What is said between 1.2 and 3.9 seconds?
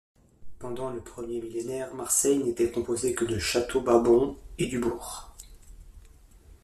millénaire, Marseille n'était composée que du Château